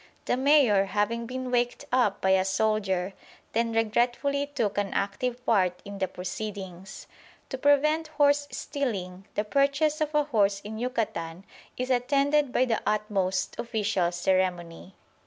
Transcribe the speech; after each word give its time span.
The 0.25 0.35
Mayor, 0.35 0.85
having 0.85 1.27
been 1.27 1.51
waked 1.51 1.85
up 1.91 2.21
by 2.21 2.31
a 2.31 2.43
soldier, 2.43 3.13
then 3.53 3.71
regretfully 3.71 4.47
took 4.47 4.79
an 4.79 4.91
active 4.95 5.45
part 5.45 5.79
in 5.85 5.99
the 5.99 6.07
proceedings. 6.07 7.05
To 7.49 7.59
prevent 7.59 8.07
horse 8.07 8.47
stealing, 8.49 9.27
the 9.35 9.43
purchase 9.43 10.01
of 10.01 10.15
a 10.15 10.23
horse 10.23 10.59
in 10.61 10.79
Yucatan 10.79 11.45
is 11.77 11.91
attended 11.91 12.51
by 12.51 12.65
the 12.65 12.81
utmost 12.83 13.59
official 13.59 14.11
ceremony. 14.11 14.95